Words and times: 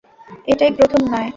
এটাই 0.47 0.71
প্রথম 0.77 1.01
নয়। 1.07 1.29